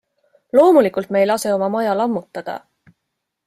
[0.59, 2.57] Loomulikult me ei lase oma maja lammutada.